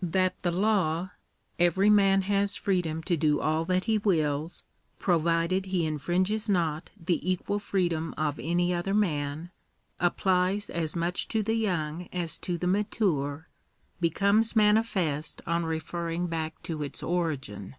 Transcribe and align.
That 0.00 0.40
the 0.40 0.50
law— 0.50 1.10
Every 1.58 1.90
man 1.90 2.22
has 2.22 2.56
freedom 2.56 3.02
to 3.02 3.18
do 3.18 3.42
all 3.42 3.66
that 3.66 3.84
he 3.84 3.98
wills, 3.98 4.64
provided 4.98 5.66
he 5.66 5.84
infringes 5.84 6.48
not 6.48 6.88
the 6.98 7.20
equal 7.30 7.58
freedom 7.58 8.14
of 8.16 8.40
any 8.40 8.72
other 8.72 8.94
man— 8.94 9.50
applies 10.00 10.70
as 10.70 10.96
much 10.96 11.28
to 11.28 11.42
the 11.42 11.56
young 11.56 12.08
as 12.14 12.38
to 12.38 12.56
the 12.56 12.66
mature, 12.66 13.50
becomes 14.00 14.56
manifest 14.56 15.42
on 15.46 15.66
referring 15.66 16.28
back 16.28 16.62
to 16.62 16.82
its 16.82 17.02
origin. 17.02 17.76